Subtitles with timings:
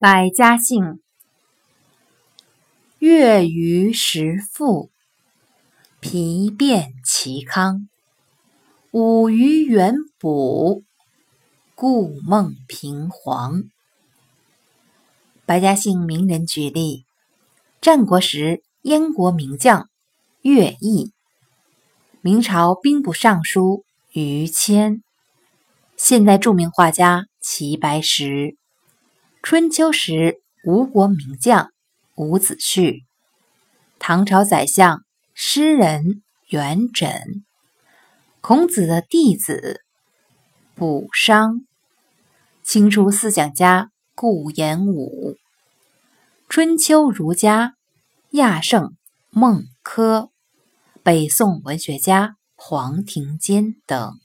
[0.00, 1.00] 百家姓：
[3.00, 4.92] 月余时富，
[5.98, 7.88] 皮变其康；
[8.92, 10.84] 五余元补，
[11.74, 13.64] 故梦平黄。
[15.44, 17.04] 百家姓名人举例：
[17.80, 19.88] 战国时燕国名将。
[20.42, 21.10] 乐毅，
[22.20, 25.02] 明朝兵部尚书于谦，
[25.96, 28.56] 现代著名画家齐白石。
[29.40, 31.70] 春秋时，吴国名将
[32.16, 33.04] 伍子胥；
[33.98, 37.42] 唐朝宰相、诗人元稹；
[38.40, 39.82] 孔子的弟子
[40.74, 41.64] 卜商；
[42.62, 45.36] 清初思想家顾炎武；
[46.48, 47.74] 春秋儒家
[48.30, 48.96] 亚圣、
[49.30, 50.30] 孟轲；
[51.02, 54.18] 北宋文学家黄庭坚等。